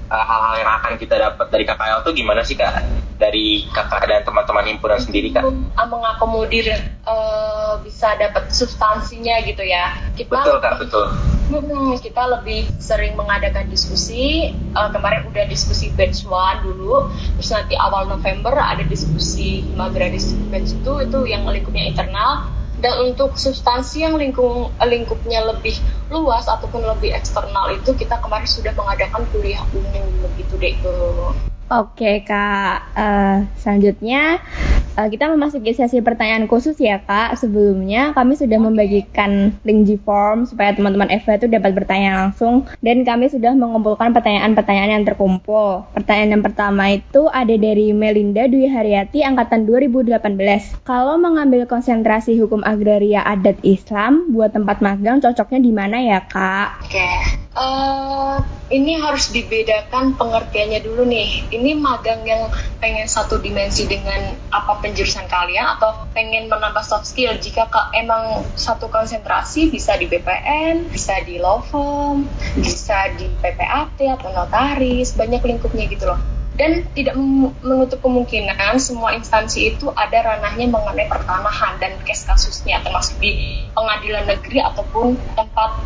uh, 0.09 0.25
hal-hal 0.25 0.55
yang 0.65 0.71
akan 0.81 0.93
kita 0.97 1.21
dapat 1.21 1.47
dari 1.53 1.65
KKL 1.69 2.01
tuh 2.09 2.13
gimana 2.17 2.41
sih 2.41 2.57
kak 2.57 2.73
dari 3.17 3.65
kakak 3.73 4.05
dan 4.09 4.23
teman-teman 4.25 4.65
himpunan 4.69 5.01
sendiri 5.01 5.33
kak? 5.33 5.45
Mengakomodir 5.77 6.73
uh, 7.05 7.81
bisa 7.81 8.17
dapat 8.17 8.53
substansinya 8.53 9.41
gitu 9.45 9.65
ya. 9.65 9.97
Kita 10.17 10.41
betul 10.41 10.57
kak 10.61 10.75
betul. 10.81 11.07
Hmm, 11.47 11.95
kita 12.03 12.27
lebih 12.27 12.67
sering 12.83 13.15
mengadakan 13.15 13.71
diskusi. 13.71 14.51
Uh, 14.75 14.91
kemarin 14.91 15.25
udah 15.31 15.45
diskusi 15.47 15.95
batch 15.95 16.27
one 16.27 16.65
dulu, 16.67 17.13
terus 17.39 17.51
nanti 17.55 17.79
awal 17.79 18.11
November 18.11 18.57
ada 18.59 18.83
diskusi 18.83 19.63
Magradis 19.79 20.35
batch 20.53 20.77
itu 20.77 20.93
itu 21.07 21.19
yang 21.29 21.47
lingkupnya 21.47 21.87
internal 21.87 22.56
dan 22.81 22.93
untuk 23.01 23.41
substansi 23.41 24.05
yang 24.05 24.21
lingkup 24.21 24.69
lingkupnya 24.85 25.41
lebih 25.49 25.81
luas 26.13 26.45
ataupun 26.45 26.85
lebih 26.85 27.17
eksternal 27.17 27.73
itu 27.73 27.97
kita 27.97 28.21
kemarin 28.21 28.47
sudah 28.47 28.73
mengadakan 28.77 29.25
kuliah 29.33 29.65
umum 29.73 30.05
begitu 30.29 30.55
deh 30.61 30.75
tuh. 30.85 31.56
Oke 31.67 32.23
kak, 32.23 32.95
uh, 32.95 33.43
selanjutnya 33.59 34.39
uh, 34.95 35.09
kita 35.11 35.27
memasuki 35.27 35.75
sesi 35.75 35.99
pertanyaan 35.99 36.47
khusus 36.47 36.79
ya 36.79 37.03
kak. 37.03 37.35
Sebelumnya 37.43 38.15
kami 38.15 38.39
sudah 38.39 38.55
membagikan 38.63 39.51
link 39.67 39.91
G-Form 39.91 40.47
supaya 40.47 40.79
teman-teman 40.79 41.11
Eva 41.11 41.35
itu 41.35 41.51
dapat 41.51 41.75
bertanya 41.75 42.23
langsung 42.23 42.71
dan 42.87 43.03
kami 43.03 43.27
sudah 43.27 43.51
mengumpulkan 43.59 44.15
pertanyaan-pertanyaan 44.15 45.03
yang 45.03 45.05
terkumpul. 45.11 45.83
Pertanyaan 45.91 46.39
yang 46.39 46.45
pertama 46.47 46.95
itu 46.95 47.27
ada 47.35 47.55
dari 47.59 47.91
Melinda 47.91 48.47
Dwi 48.47 48.71
Haryati 48.71 49.27
angkatan 49.27 49.67
2018. 49.67 50.87
Kalau 50.87 51.19
mengambil 51.19 51.67
konsentrasi 51.67 52.39
hukum 52.39 52.63
agraria 52.63 53.27
adat 53.27 53.59
Islam 53.67 54.31
buat 54.31 54.55
tempat 54.55 54.79
magang 54.79 55.19
cocoknya 55.19 55.59
di 55.59 55.73
mana 55.75 55.99
ya 55.99 56.23
kak? 56.31 56.87
Oke. 56.87 56.95
Okay. 56.95 57.19
Uh, 57.57 58.36
ini 58.67 58.99
harus 58.99 59.31
dibedakan 59.31 60.19
pengertiannya 60.19 60.83
dulu 60.83 61.07
nih. 61.07 61.47
Ini 61.55 61.79
magang 61.79 62.27
yang 62.27 62.51
pengen 62.83 63.07
satu 63.07 63.39
dimensi 63.39 63.87
dengan 63.87 64.35
apa 64.51 64.83
penjurusan 64.83 65.31
kalian 65.31 65.79
atau 65.79 66.07
pengen 66.11 66.51
menambah 66.51 66.83
soft 66.83 67.07
skill. 67.07 67.39
Jika 67.39 67.71
emang 67.95 68.43
satu 68.59 68.91
konsentrasi 68.91 69.71
bisa 69.71 69.95
di 69.95 70.11
BPN, 70.11 70.91
bisa 70.91 71.23
di 71.23 71.39
law 71.39 71.63
firm, 71.63 72.27
bisa 72.59 73.15
di 73.15 73.31
PPAT 73.39 74.03
atau 74.19 74.31
notaris, 74.35 75.15
banyak 75.15 75.43
lingkupnya 75.47 75.87
gitu 75.87 76.11
loh 76.11 76.19
dan 76.57 76.89
tidak 76.97 77.13
menutup 77.61 78.01
kemungkinan 78.01 78.81
semua 78.81 79.13
instansi 79.13 79.77
itu 79.77 79.93
ada 79.93 80.25
ranahnya 80.25 80.73
mengenai 80.73 81.05
pertanahan 81.05 81.77
dan 81.77 81.93
case 82.09 82.25
kasusnya 82.25 82.81
termasuk 82.81 83.21
di 83.21 83.61
pengadilan 83.77 84.25
negeri 84.25 84.65
ataupun 84.65 85.21
tempat 85.37 85.85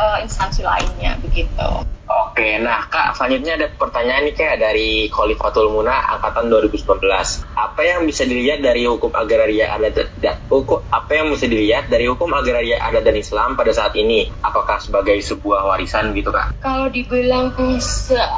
uh, 0.00 0.16
instansi 0.24 0.64
lainnya 0.64 1.20
begitu. 1.20 1.68
Oke, 2.10 2.58
nah 2.58 2.90
Kak, 2.90 3.14
selanjutnya 3.14 3.54
ada 3.54 3.68
pertanyaan 3.70 4.26
nih 4.26 4.34
Kak 4.34 4.58
dari 4.58 5.06
Khalifatul 5.14 5.70
Muna 5.70 5.94
angkatan 6.18 6.50
2019. 6.50 7.06
Apa 7.54 7.80
yang 7.86 8.02
bisa 8.02 8.26
dilihat 8.26 8.66
dari 8.66 8.82
hukum 8.82 9.14
agraria 9.14 9.70
adat 9.70 10.10
dan 10.18 10.34
hukum 10.50 10.82
apa 10.90 11.10
yang 11.14 11.30
bisa 11.30 11.46
dilihat 11.46 11.86
dari 11.86 12.10
hukum 12.10 12.34
agraria 12.34 12.82
adat 12.82 13.06
dan 13.06 13.14
Islam 13.14 13.54
pada 13.54 13.70
saat 13.70 13.94
ini? 13.94 14.26
Apakah 14.42 14.82
sebagai 14.82 15.22
sebuah 15.22 15.70
warisan 15.70 16.10
gitu 16.10 16.34
Kak? 16.34 16.58
Kalau 16.58 16.90
dibilang 16.90 17.54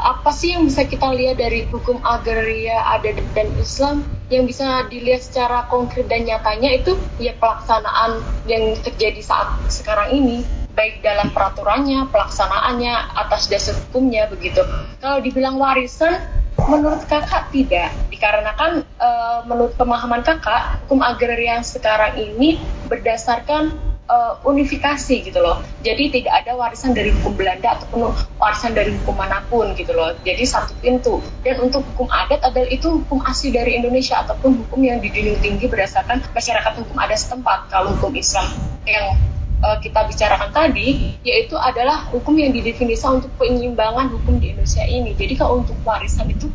apa 0.04 0.30
sih 0.36 0.52
yang 0.52 0.68
bisa 0.68 0.84
kita 0.84 1.08
lihat 1.16 1.40
dari 1.40 1.64
hukum 1.72 1.96
agraria 2.04 2.76
adat 2.92 3.24
dan 3.32 3.48
Islam 3.56 4.04
yang 4.28 4.44
bisa 4.44 4.84
dilihat 4.92 5.24
secara 5.24 5.64
konkret 5.72 6.12
dan 6.12 6.28
nyatanya 6.28 6.76
itu 6.76 6.92
ya 7.16 7.32
pelaksanaan 7.40 8.20
yang 8.44 8.76
terjadi 8.84 9.20
saat 9.24 9.48
sekarang 9.72 10.12
ini 10.12 10.44
baik 10.72 11.04
dalam 11.04 11.28
peraturannya, 11.30 12.08
pelaksanaannya, 12.08 12.94
atas 13.16 13.48
dasar 13.52 13.76
hukumnya 13.76 14.28
begitu. 14.28 14.64
Kalau 15.04 15.20
dibilang 15.20 15.60
warisan, 15.60 16.16
menurut 16.56 17.04
kakak 17.08 17.52
tidak, 17.52 17.92
dikarenakan 18.08 18.84
e, 18.84 19.08
menurut 19.48 19.76
pemahaman 19.76 20.24
kakak, 20.24 20.80
hukum 20.84 21.04
agraria 21.04 21.60
yang 21.60 21.66
sekarang 21.66 22.16
ini 22.16 22.56
berdasarkan 22.88 23.76
e, 24.08 24.16
unifikasi 24.48 25.28
gitu 25.28 25.40
loh. 25.42 25.60
Jadi 25.84 26.22
tidak 26.22 26.44
ada 26.44 26.56
warisan 26.56 26.96
dari 26.96 27.12
hukum 27.20 27.36
Belanda 27.36 27.76
ataupun 27.76 28.14
warisan 28.40 28.72
dari 28.72 28.96
hukum 28.96 29.16
mana 29.16 29.44
pun 29.52 29.76
gitu 29.76 29.92
loh. 29.92 30.16
Jadi 30.24 30.44
satu 30.48 30.72
pintu. 30.80 31.20
Dan 31.44 31.60
untuk 31.68 31.84
hukum 31.94 32.08
adat 32.08 32.40
adalah 32.40 32.68
itu 32.72 33.02
hukum 33.04 33.20
asli 33.28 33.52
dari 33.52 33.76
Indonesia 33.76 34.24
ataupun 34.24 34.64
hukum 34.64 34.80
yang 34.80 35.04
dijunjung 35.04 35.40
tinggi 35.44 35.68
berdasarkan 35.68 36.24
masyarakat 36.32 36.72
hukum 36.80 36.96
adat 36.96 37.18
setempat. 37.20 37.68
Kalau 37.68 37.92
hukum 37.98 38.16
Islam 38.16 38.48
yang 38.86 39.18
uh, 39.62 39.78
kita 39.78 40.04
bicarakan 40.10 40.50
tadi, 40.50 41.16
yaitu 41.22 41.54
adalah 41.56 42.10
hukum 42.10 42.36
yang 42.36 42.52
didefinisikan 42.52 43.22
untuk 43.22 43.32
penyimbangan 43.38 44.10
hukum 44.12 44.42
di 44.42 44.52
Indonesia 44.52 44.84
ini. 44.84 45.14
Jadi 45.16 45.38
kalau 45.38 45.62
untuk 45.62 45.78
warisan 45.86 46.28
itu 46.28 46.50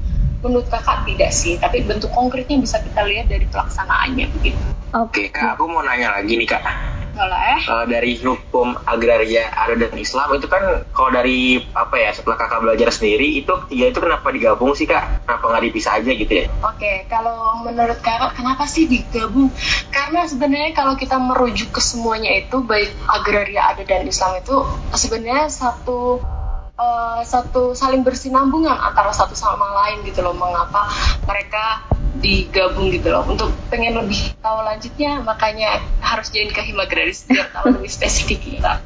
menurut 0.46 0.70
kakak 0.70 1.08
tidak 1.10 1.32
sih, 1.34 1.58
tapi 1.58 1.82
bentuk 1.82 2.14
konkretnya 2.14 2.62
bisa 2.62 2.78
kita 2.84 3.02
lihat 3.08 3.26
dari 3.26 3.48
pelaksanaannya 3.50 4.26
begitu. 4.38 4.62
Oke 4.94 5.34
kak, 5.34 5.58
aku 5.58 5.68
mau 5.68 5.82
nanya 5.84 6.16
lagi 6.16 6.38
nih 6.38 6.48
kak 6.48 6.87
boleh. 7.18 7.58
Uh, 7.66 7.86
dari 7.90 8.14
hukum 8.22 8.78
agraria 8.86 9.50
adat 9.50 9.90
dan 9.90 9.98
Islam 9.98 10.38
itu 10.38 10.46
kan 10.46 10.86
kalau 10.94 11.10
dari 11.10 11.60
apa 11.74 11.96
ya 11.98 12.14
setelah 12.14 12.38
kakak 12.38 12.62
belajar 12.62 12.90
sendiri 12.94 13.42
itu 13.42 13.50
tiga 13.68 13.86
itu 13.90 14.00
kenapa 14.00 14.30
digabung 14.30 14.78
sih 14.78 14.86
kak? 14.86 15.26
Kenapa 15.26 15.44
nggak 15.50 15.64
dipisah 15.68 15.94
aja 15.98 16.12
gitu 16.14 16.34
ya? 16.34 16.46
Oke, 16.62 16.78
okay, 16.78 16.96
kalau 17.10 17.66
menurut 17.66 17.98
kakak 18.06 18.38
kenapa 18.38 18.70
sih 18.70 18.86
digabung? 18.86 19.50
Karena 19.90 20.30
sebenarnya 20.30 20.72
kalau 20.78 20.94
kita 20.94 21.18
merujuk 21.18 21.74
ke 21.74 21.82
semuanya 21.82 22.38
itu 22.38 22.62
baik 22.62 22.94
agraria 23.10 23.74
adat 23.74 23.90
dan 23.90 24.06
Islam 24.06 24.38
itu 24.38 24.56
sebenarnya 24.94 25.50
satu 25.50 26.22
uh, 26.78 27.20
satu 27.26 27.74
saling 27.74 28.06
bersinambungan 28.06 28.78
antara 28.78 29.12
satu 29.12 29.34
sama 29.34 29.66
lain 29.84 30.06
gitu 30.06 30.22
loh 30.22 30.38
mengapa 30.38 30.88
mereka 31.26 31.84
digabung 32.20 32.90
gitu 32.90 33.10
loh. 33.14 33.24
Untuk 33.28 33.54
pengen 33.70 33.98
lebih 34.00 34.34
tahu 34.42 34.60
lanjutnya 34.64 35.22
makanya 35.22 35.82
harus 36.02 36.32
join 36.32 36.50
ke 36.52 36.62
Himagraris 36.64 37.28
biar 37.28 37.52
tahu 37.52 37.76
lebih 37.76 37.92
spesifik 37.92 38.40
kita 38.40 38.80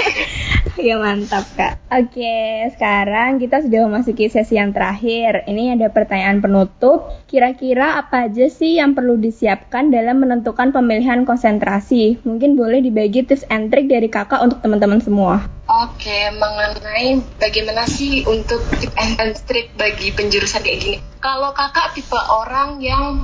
ya 0.80 0.96
mantap 0.96 1.44
kak. 1.56 1.76
Oke 1.92 2.68
sekarang 2.72 3.36
kita 3.36 3.60
sudah 3.64 3.86
memasuki 3.86 4.32
sesi 4.32 4.56
yang 4.56 4.72
terakhir. 4.72 5.44
Ini 5.44 5.76
ada 5.76 5.92
pertanyaan 5.92 6.40
penutup. 6.40 7.12
Kira-kira 7.28 8.00
apa 8.00 8.30
aja 8.30 8.48
sih 8.48 8.80
yang 8.80 8.96
perlu 8.96 9.20
disiapkan 9.20 9.92
dalam 9.92 10.24
menentukan 10.24 10.72
pemilihan 10.72 11.28
konsentrasi? 11.28 12.22
Mungkin 12.24 12.56
boleh 12.56 12.80
dibagi 12.80 13.26
tips 13.26 13.46
and 13.52 13.68
trick 13.68 13.86
dari 13.86 14.08
kakak 14.08 14.40
untuk 14.40 14.64
teman-teman 14.64 15.00
semua 15.04 15.44
Oke, 15.70 16.34
mengenai 16.34 17.22
bagaimana 17.38 17.86
sih 17.86 18.26
untuk 18.26 18.58
tip 18.82 18.90
and 18.98 19.38
trick 19.46 19.70
bagi 19.78 20.10
penjurusan 20.10 20.66
kayak 20.66 20.78
gini. 20.82 20.98
Kalau 21.22 21.54
kakak 21.54 21.94
tipe 21.94 22.18
orang 22.18 22.82
yang 22.82 23.22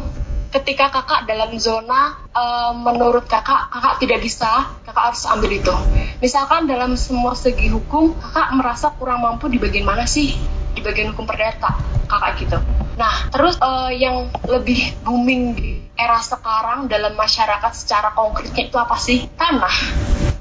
ketika 0.55 0.95
kakak 0.95 1.27
dalam 1.27 1.59
zona 1.59 2.15
uh, 2.31 2.71
menurut 2.71 3.27
kakak 3.27 3.67
kakak 3.75 3.99
tidak 3.99 4.23
bisa 4.23 4.63
kakak 4.87 5.11
harus 5.11 5.27
ambil 5.27 5.51
itu. 5.51 5.75
Misalkan 6.23 6.71
dalam 6.71 6.95
semua 6.95 7.35
segi 7.35 7.67
hukum 7.67 8.15
kakak 8.15 8.55
merasa 8.55 8.95
kurang 8.95 9.27
mampu 9.27 9.51
di 9.51 9.59
bagian 9.59 9.83
mana 9.83 10.07
sih? 10.07 10.39
Di 10.71 10.87
bagian 10.87 11.19
hukum 11.19 11.27
perdata 11.27 11.75
kakak 12.07 12.47
gitu. 12.47 12.63
Nah 12.95 13.27
terus 13.35 13.59
uh, 13.59 13.91
yang 13.91 14.31
lebih 14.47 14.95
booming 15.03 15.59
di 15.59 15.83
era 15.99 16.23
sekarang 16.23 16.87
dalam 16.87 17.19
masyarakat 17.19 17.73
secara 17.75 18.15
konkretnya 18.15 18.71
itu 18.71 18.79
apa 18.79 18.95
sih? 19.03 19.27
Tanah. 19.35 19.77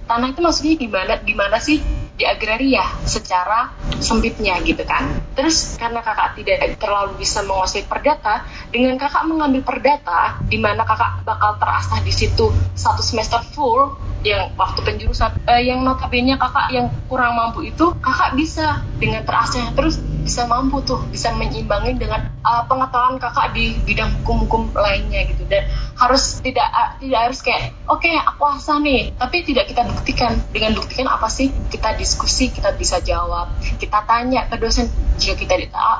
Tanah 0.06 0.28
itu 0.30 0.38
maksudnya 0.38 0.78
gimana 0.78 1.18
gimana 1.26 1.58
sih 1.58 1.95
di 2.16 2.24
agraria 2.24 2.84
secara 3.04 3.76
sempitnya 4.00 4.60
gitu 4.64 4.82
kan. 4.88 5.20
Terus 5.36 5.76
karena 5.76 6.00
kakak 6.00 6.40
tidak 6.40 6.80
terlalu 6.80 7.20
bisa 7.20 7.44
menguasai 7.44 7.84
perdata, 7.84 8.48
dengan 8.72 8.96
kakak 8.96 9.28
mengambil 9.28 9.62
perdata, 9.68 10.40
di 10.48 10.56
mana 10.56 10.88
kakak 10.88 11.28
bakal 11.28 11.60
terasah 11.60 12.00
di 12.00 12.12
situ 12.16 12.52
satu 12.76 13.04
semester 13.04 13.44
full, 13.52 14.00
yang 14.26 14.50
waktu 14.58 14.82
penjurusan, 14.82 15.38
eh, 15.46 15.70
yang 15.70 15.86
notabene 15.86 16.34
kakak 16.42 16.74
yang 16.74 16.90
kurang 17.06 17.38
mampu 17.38 17.70
itu, 17.70 17.94
kakak 18.02 18.34
bisa 18.34 18.82
dengan 18.98 19.22
terasah 19.22 19.70
terus 19.78 20.02
bisa 20.26 20.50
mampu 20.50 20.82
tuh 20.82 20.98
bisa 21.14 21.30
menyimbangi 21.38 22.02
dengan 22.02 22.34
uh, 22.42 22.66
pengetahuan 22.66 23.22
kakak 23.22 23.54
di 23.54 23.78
bidang 23.86 24.10
hukum-hukum 24.26 24.74
lainnya 24.74 25.30
gitu. 25.30 25.46
Dan 25.46 25.70
harus 25.94 26.42
tidak 26.42 26.66
uh, 26.74 26.98
tidak 26.98 27.30
harus 27.30 27.40
kayak 27.46 27.78
oke 27.86 28.02
okay, 28.02 28.18
aku 28.18 28.42
asal 28.50 28.82
nih. 28.82 29.14
Tapi 29.14 29.46
tidak 29.46 29.70
kita 29.70 29.86
buktikan. 29.86 30.42
Dengan 30.50 30.74
buktikan 30.74 31.06
apa 31.06 31.30
sih? 31.30 31.54
Kita 31.70 31.94
diskusi 31.94 32.50
kita 32.50 32.74
bisa 32.74 32.98
jawab. 33.06 33.54
Kita 33.62 34.02
tanya 34.10 34.50
ke 34.50 34.58
dosen. 34.58 34.90
Jika 35.22 35.38
kita 35.38 35.54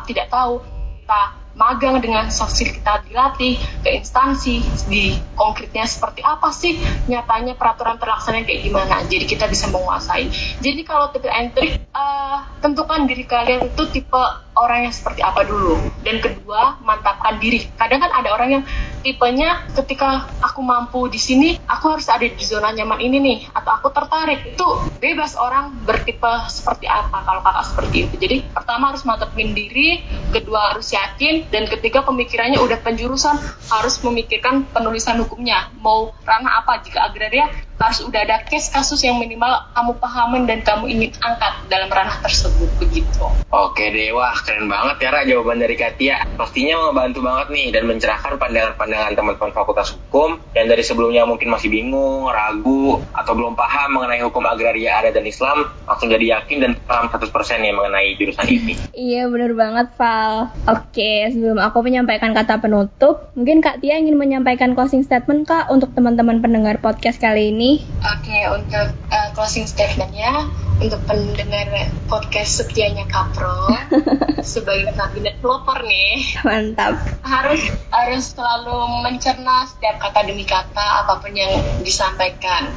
tidak 0.10 0.28
tahu 0.34 0.66
kita 1.06 1.45
magang 1.56 2.04
dengan 2.04 2.28
soft 2.30 2.56
skill 2.60 2.76
kita 2.76 3.02
dilatih 3.08 3.56
ke 3.82 3.90
instansi 3.96 4.60
di 4.92 5.16
konkretnya 5.40 5.88
seperti 5.88 6.22
apa 6.22 6.52
sih 6.52 6.76
nyatanya 7.08 7.56
peraturan 7.56 7.96
terlaksana 7.96 8.44
kayak 8.44 8.62
gimana. 8.68 9.02
Jadi 9.08 9.26
kita 9.26 9.48
bisa 9.48 9.72
menguasai. 9.72 10.28
Jadi 10.60 10.82
kalau 10.84 11.10
tipe 11.16 11.32
trick 11.56 11.88
uh, 11.96 12.44
tentukan 12.60 13.08
diri 13.08 13.24
kalian 13.24 13.72
itu 13.72 13.84
tipe 13.90 14.45
orang 14.56 14.88
yang 14.88 14.96
seperti 14.96 15.22
apa 15.22 15.44
dulu. 15.44 15.78
Dan 16.02 16.24
kedua 16.24 16.80
mantapkan 16.82 17.38
diri. 17.38 17.68
Kadang 17.76 18.02
kan 18.02 18.12
ada 18.12 18.30
orang 18.32 18.50
yang 18.60 18.64
tipenya 19.06 19.68
ketika 19.78 20.26
aku 20.42 20.66
mampu 20.66 21.06
di 21.12 21.22
sini 21.22 21.62
aku 21.70 21.94
harus 21.94 22.10
ada 22.10 22.26
di 22.26 22.42
zona 22.42 22.74
nyaman 22.74 22.98
ini 22.98 23.18
nih 23.22 23.38
atau 23.54 23.72
aku 23.78 23.88
tertarik. 23.92 24.56
Itu 24.56 24.66
bebas 24.98 25.38
orang 25.38 25.86
bertipe 25.86 26.50
seperti 26.50 26.90
apa 26.90 27.22
kalau 27.22 27.42
kakak 27.44 27.66
seperti 27.70 27.96
itu. 28.10 28.14
Jadi 28.18 28.38
pertama 28.50 28.96
harus 28.96 29.04
mantapin 29.06 29.54
diri 29.54 30.02
kedua 30.34 30.74
harus 30.74 30.90
yakin 30.90 31.48
dan 31.54 31.70
ketiga 31.70 32.02
pemikirannya 32.02 32.58
udah 32.58 32.80
penjurusan 32.82 33.38
harus 33.70 33.96
memikirkan 34.02 34.66
penulisan 34.72 35.20
hukumnya. 35.22 35.70
Mau 35.80 36.16
ranah 36.26 36.66
apa? 36.66 36.82
Jika 36.82 37.12
agraria 37.12 37.52
harus 37.76 38.00
udah 38.08 38.22
ada 38.24 38.40
case 38.48 38.72
kasus 38.72 39.04
yang 39.04 39.20
minimal 39.20 39.52
kamu 39.76 39.92
pahamin 40.00 40.44
dan 40.48 40.64
kamu 40.64 40.88
ingin 40.88 41.12
angkat 41.20 41.54
dalam 41.68 41.92
ranah 41.92 42.24
tersebut 42.24 42.70
begitu. 42.80 43.28
Oke 43.52 43.92
deh, 43.92 44.16
wah 44.16 44.36
keren 44.40 44.72
banget 44.72 44.96
ya 45.04 45.10
Ra 45.12 45.22
jawaban 45.28 45.60
dari 45.60 45.76
Katia. 45.76 46.24
Pastinya 46.40 46.92
membantu 46.92 47.24
banget 47.24 47.48
nih 47.52 47.68
dan 47.76 47.84
mencerahkan 47.88 48.40
pandangan-pandangan 48.40 49.12
teman-teman 49.16 49.52
Fakultas 49.52 49.92
Hukum 49.96 50.40
yang 50.56 50.68
dari 50.72 50.84
sebelumnya 50.88 51.28
mungkin 51.28 51.52
masih 51.52 51.68
bingung, 51.68 52.32
ragu, 52.32 53.04
atau 53.12 53.32
belum 53.36 53.60
paham 53.60 54.00
mengenai 54.00 54.24
hukum 54.24 54.44
agraria 54.48 55.04
adat 55.04 55.20
dan 55.20 55.26
Islam, 55.28 55.68
langsung 55.84 56.08
jadi 56.08 56.40
yakin 56.40 56.58
dan 56.64 56.72
paham 56.88 57.12
100% 57.12 57.28
ya 57.60 57.74
mengenai 57.76 58.16
jurusan 58.16 58.48
ini. 58.48 58.74
Iya 58.96 59.28
bener 59.28 59.52
banget 59.56 59.92
Val. 60.00 60.52
Oke, 60.68 61.28
sebelum 61.32 61.60
aku 61.60 61.84
menyampaikan 61.84 62.32
kata 62.32 62.64
penutup, 62.64 63.32
mungkin 63.36 63.60
Kak 63.60 63.84
Tia 63.84 64.00
ingin 64.00 64.16
menyampaikan 64.16 64.76
closing 64.76 65.04
statement 65.04 65.48
Kak 65.48 65.68
untuk 65.72 65.92
teman-teman 65.92 66.40
pendengar 66.40 66.80
podcast 66.80 67.20
kali 67.20 67.52
ini 67.52 67.65
Oke, 68.06 68.40
untuk 68.54 68.88
uh, 69.10 69.30
closing 69.34 69.66
statementnya, 69.66 70.46
untuk 70.78 71.02
pendengar 71.10 71.90
podcast 72.06 72.62
setianya 72.62 73.10
Kapro, 73.10 73.74
sebagai 74.46 74.94
kabinet 74.94 75.42
pelopor 75.42 75.82
nih, 75.82 76.38
mantap. 76.46 77.00
Harus 77.26 77.66
harus 77.90 78.24
selalu 78.38 79.02
mencerna 79.02 79.66
setiap 79.66 79.98
kata 79.98 80.30
demi 80.30 80.46
kata 80.46 81.06
apa 81.06 81.18
pun 81.18 81.34
yang 81.34 81.58
disampaikan 81.82 82.70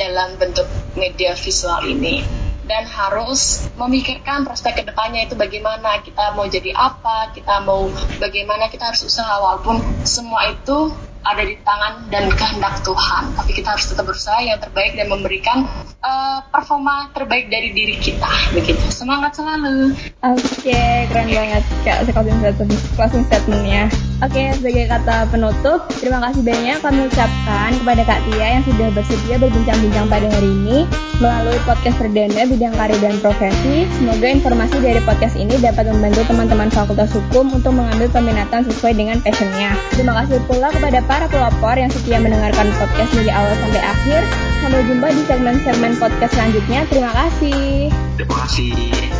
dalam 0.00 0.40
bentuk 0.40 0.64
media 0.96 1.36
visual 1.36 1.84
ini 1.84 2.24
dan 2.70 2.86
harus 2.86 3.66
memikirkan 3.74 4.46
prospek 4.46 4.78
ke 4.78 4.82
depannya 4.86 5.26
itu 5.26 5.34
bagaimana 5.34 5.98
kita 6.06 6.38
mau 6.38 6.46
jadi 6.46 6.70
apa 6.70 7.34
kita 7.34 7.66
mau 7.66 7.90
bagaimana 8.22 8.70
kita 8.70 8.94
harus 8.94 9.02
usaha 9.02 9.42
walaupun 9.42 9.82
semua 10.06 10.54
itu 10.54 10.94
ada 11.20 11.42
di 11.44 11.56
tangan 11.60 12.08
dan 12.08 12.32
kehendak 12.32 12.80
Tuhan. 12.80 13.24
Tapi 13.36 13.50
kita 13.52 13.76
harus 13.76 13.86
tetap 13.88 14.04
berusaha 14.08 14.40
yang 14.40 14.58
terbaik 14.60 14.96
dan 14.96 15.06
memberikan 15.12 15.68
uh, 16.04 16.38
performa 16.48 17.12
terbaik 17.12 17.48
dari 17.52 17.72
diri 17.72 17.96
kita. 18.00 18.28
Begitu. 18.56 18.80
Semangat 18.92 19.36
selalu. 19.36 19.94
Oke, 20.24 20.68
okay, 20.68 21.08
keren 21.08 21.28
banget 21.32 21.64
Kak 21.84 22.08
closing 22.12 22.38
statement, 22.40 22.72
closing 22.96 23.24
statementnya. 23.28 23.88
Oke, 24.20 24.36
okay, 24.36 24.46
sebagai 24.52 24.84
kata 24.84 25.32
penutup, 25.32 25.88
terima 25.96 26.20
kasih 26.28 26.44
banyak 26.44 26.78
kami 26.84 27.00
ucapkan 27.08 27.70
kepada 27.72 28.02
Kak 28.04 28.20
Tia 28.28 28.46
yang 28.60 28.64
sudah 28.68 28.88
bersedia 28.92 29.36
berbincang-bincang 29.40 30.06
pada 30.12 30.28
hari 30.28 30.50
ini 30.60 30.78
melalui 31.24 31.56
podcast 31.64 31.96
perdana 31.96 32.42
bidang 32.44 32.74
karir 32.76 33.00
dan 33.00 33.16
profesi. 33.24 33.88
Semoga 33.96 34.28
informasi 34.28 34.76
dari 34.84 35.00
podcast 35.08 35.36
ini 35.40 35.56
dapat 35.56 35.88
membantu 35.88 36.20
teman-teman 36.28 36.68
Fakultas 36.68 37.12
Hukum 37.16 37.48
untuk 37.48 37.72
mengambil 37.72 38.12
peminatan 38.12 38.60
sesuai 38.68 38.92
dengan 38.92 39.16
passionnya. 39.24 39.72
Terima 39.96 40.12
kasih 40.20 40.36
pula 40.44 40.68
kepada 40.68 41.00
para 41.08 41.24
pelopor 41.24 41.80
yang 41.80 41.88
setia 41.88 42.20
mendengarkan 42.20 42.68
podcast 42.76 43.12
dari 43.16 43.32
awal 43.32 43.56
sampai 43.56 43.80
akhir. 43.80 44.49
Sampai 44.60 44.84
jumpa 44.84 45.08
di 45.08 45.22
segmen-segmen 45.24 45.92
podcast 45.96 46.32
selanjutnya. 46.36 46.84
Terima 46.92 47.12
kasih. 47.16 47.88
Terima 48.20 48.36
kasih. 48.44 49.19